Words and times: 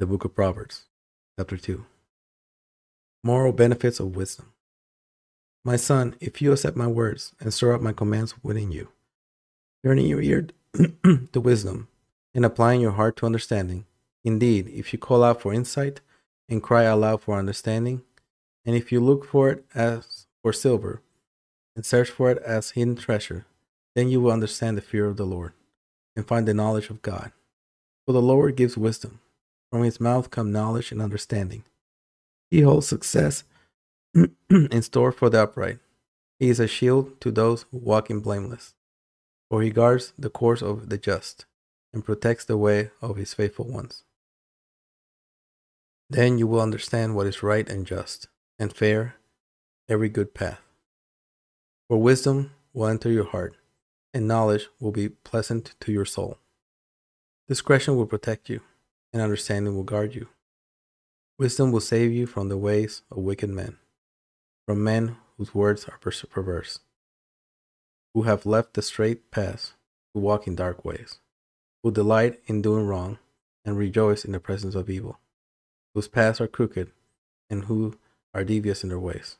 The 0.00 0.06
Book 0.06 0.24
of 0.24 0.32
Proverbs, 0.32 0.84
Chapter 1.36 1.56
2 1.56 1.84
Moral 3.24 3.52
Benefits 3.52 3.98
of 3.98 4.14
Wisdom. 4.14 4.52
My 5.64 5.74
son, 5.74 6.14
if 6.20 6.40
you 6.40 6.52
accept 6.52 6.76
my 6.76 6.86
words 6.86 7.34
and 7.40 7.52
store 7.52 7.72
up 7.72 7.80
my 7.80 7.92
commands 7.92 8.32
within 8.44 8.70
you, 8.70 8.90
turning 9.84 10.06
your 10.06 10.22
ear 10.22 10.46
to 11.32 11.40
wisdom 11.40 11.88
and 12.32 12.44
applying 12.44 12.80
your 12.80 12.92
heart 12.92 13.16
to 13.16 13.26
understanding, 13.26 13.86
indeed, 14.22 14.68
if 14.68 14.92
you 14.92 15.00
call 15.00 15.24
out 15.24 15.42
for 15.42 15.52
insight 15.52 16.00
and 16.48 16.62
cry 16.62 16.84
aloud 16.84 17.22
for 17.22 17.36
understanding, 17.36 18.02
and 18.64 18.76
if 18.76 18.92
you 18.92 19.00
look 19.00 19.24
for 19.24 19.50
it 19.50 19.64
as 19.74 20.28
for 20.42 20.52
silver 20.52 21.02
and 21.74 21.84
search 21.84 22.08
for 22.08 22.30
it 22.30 22.38
as 22.44 22.70
hidden 22.70 22.94
treasure, 22.94 23.46
then 23.96 24.08
you 24.08 24.20
will 24.20 24.30
understand 24.30 24.76
the 24.76 24.80
fear 24.80 25.06
of 25.06 25.16
the 25.16 25.26
Lord 25.26 25.54
and 26.14 26.24
find 26.24 26.46
the 26.46 26.54
knowledge 26.54 26.88
of 26.88 27.02
God. 27.02 27.32
For 28.06 28.12
the 28.12 28.22
Lord 28.22 28.54
gives 28.54 28.76
wisdom 28.76 29.18
from 29.70 29.82
his 29.82 30.00
mouth 30.00 30.30
come 30.30 30.52
knowledge 30.52 30.92
and 30.92 31.02
understanding. 31.02 31.64
He 32.50 32.62
holds 32.62 32.88
success 32.88 33.44
in 34.50 34.82
store 34.82 35.12
for 35.12 35.28
the 35.28 35.42
upright. 35.42 35.78
He 36.38 36.48
is 36.48 36.60
a 36.60 36.66
shield 36.66 37.20
to 37.20 37.30
those 37.30 37.66
who 37.70 37.78
walk 37.78 38.10
in 38.10 38.20
blameless. 38.20 38.74
For 39.50 39.62
he 39.62 39.70
guards 39.70 40.12
the 40.18 40.30
course 40.30 40.62
of 40.62 40.88
the 40.88 40.98
just 40.98 41.46
and 41.92 42.04
protects 42.04 42.44
the 42.44 42.56
way 42.56 42.90
of 43.00 43.16
his 43.16 43.34
faithful 43.34 43.66
ones. 43.66 44.04
Then 46.10 46.38
you 46.38 46.46
will 46.46 46.60
understand 46.60 47.14
what 47.14 47.26
is 47.26 47.42
right 47.42 47.68
and 47.68 47.86
just, 47.86 48.28
and 48.58 48.72
fair, 48.72 49.16
every 49.88 50.08
good 50.08 50.34
path. 50.34 50.60
For 51.88 52.00
wisdom 52.00 52.52
will 52.72 52.86
enter 52.86 53.10
your 53.10 53.24
heart, 53.24 53.56
and 54.14 54.28
knowledge 54.28 54.68
will 54.80 54.92
be 54.92 55.08
pleasant 55.08 55.74
to 55.80 55.92
your 55.92 56.04
soul. 56.04 56.38
Discretion 57.46 57.96
will 57.96 58.06
protect 58.06 58.48
you 58.48 58.60
and 59.18 59.24
understanding 59.24 59.74
will 59.74 59.82
guard 59.82 60.14
you. 60.14 60.28
Wisdom 61.40 61.72
will 61.72 61.80
save 61.80 62.12
you 62.12 62.24
from 62.24 62.48
the 62.48 62.56
ways 62.56 63.02
of 63.10 63.18
wicked 63.18 63.50
men, 63.50 63.76
from 64.64 64.84
men 64.84 65.16
whose 65.36 65.52
words 65.52 65.86
are 65.86 65.98
perverse, 65.98 66.78
who 68.14 68.22
have 68.22 68.46
left 68.46 68.74
the 68.74 68.82
straight 68.82 69.32
path 69.32 69.72
to 70.14 70.20
walk 70.20 70.46
in 70.46 70.54
dark 70.54 70.84
ways, 70.84 71.18
who 71.82 71.90
delight 71.90 72.40
in 72.46 72.62
doing 72.62 72.86
wrong 72.86 73.18
and 73.64 73.76
rejoice 73.76 74.24
in 74.24 74.30
the 74.30 74.38
presence 74.38 74.76
of 74.76 74.88
evil, 74.88 75.18
whose 75.94 76.06
paths 76.06 76.40
are 76.40 76.46
crooked 76.46 76.92
and 77.50 77.64
who 77.64 77.98
are 78.32 78.44
devious 78.44 78.84
in 78.84 78.88
their 78.88 79.00
ways. 79.00 79.36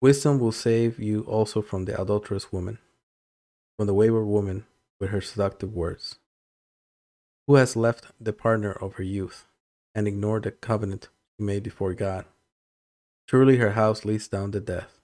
Wisdom 0.00 0.40
will 0.40 0.50
save 0.50 0.98
you 0.98 1.20
also 1.22 1.62
from 1.62 1.84
the 1.84 2.00
adulterous 2.00 2.52
woman, 2.52 2.78
from 3.76 3.86
the 3.86 3.94
wayward 3.94 4.26
woman 4.26 4.66
with 4.98 5.10
her 5.10 5.20
seductive 5.20 5.72
words 5.72 6.16
who 7.46 7.54
has 7.54 7.76
left 7.76 8.06
the 8.20 8.32
partner 8.32 8.72
of 8.72 8.94
her 8.94 9.02
youth 9.02 9.46
and 9.94 10.08
ignored 10.08 10.42
the 10.42 10.50
covenant 10.50 11.08
she 11.36 11.44
made 11.44 11.62
before 11.62 11.94
God. 11.94 12.24
Surely 13.28 13.56
her 13.56 13.72
house 13.72 14.04
leads 14.04 14.28
down 14.28 14.52
to 14.52 14.60
death, 14.60 14.98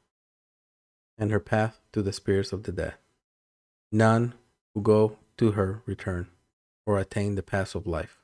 and 1.18 1.30
her 1.30 1.40
path 1.40 1.80
to 1.92 2.02
the 2.02 2.12
spirits 2.12 2.52
of 2.52 2.64
the 2.64 2.72
dead. 2.72 2.94
None 3.90 4.34
who 4.74 4.82
go 4.82 5.18
to 5.36 5.52
her 5.52 5.82
return 5.86 6.28
or 6.86 6.98
attain 6.98 7.34
the 7.34 7.42
path 7.42 7.74
of 7.74 7.86
life. 7.86 8.18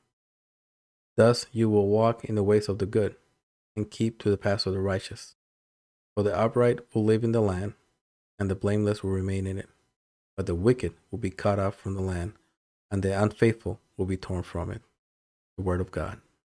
Thus 1.17 1.47
you 1.53 1.69
will 1.69 1.89
walk 1.89 2.25
in 2.25 2.35
the 2.35 2.43
ways 2.43 2.69
of 2.69 2.79
the 2.79 2.87
good 2.87 3.17
and 3.77 3.91
keep 3.91 4.19
to 4.21 4.31
the 4.31 4.37
paths 4.37 4.67
of 4.67 4.73
the 4.73 4.81
righteous. 4.81 5.35
For 6.15 6.23
the 6.23 6.37
upright 6.37 6.81
will 6.95 7.05
live 7.05 7.23
in 7.23 7.33
the 7.33 7.41
land, 7.41 7.75
and 8.39 8.51
the 8.51 8.57
blameless 8.57 9.03
will 9.03 9.11
remain 9.11 9.47
in 9.47 9.59
it. 9.59 9.69
But 10.37 10.47
the 10.47 10.55
wicked 10.55 10.95
will 11.11 11.19
be 11.19 11.31
cut 11.31 11.59
off 11.59 11.77
from 11.77 11.95
the 11.95 12.01
land, 12.01 12.35
and 12.91 13.03
the 13.03 13.21
unfaithful 13.21 13.81
will 13.97 14.07
be 14.07 14.17
torn 14.17 14.43
from 14.43 14.71
it. 14.71 14.83
The 15.57 15.63
Word 15.63 15.81
of 15.81 15.91
God. 15.91 16.21